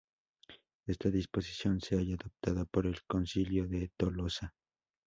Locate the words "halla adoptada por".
1.95-2.87